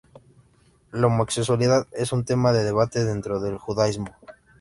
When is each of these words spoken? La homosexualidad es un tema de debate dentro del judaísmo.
La 0.93 1.05
homosexualidad 1.05 1.85
es 1.91 2.11
un 2.11 2.25
tema 2.25 2.51
de 2.53 2.63
debate 2.63 3.05
dentro 3.05 3.39
del 3.39 3.59
judaísmo. 3.59 4.07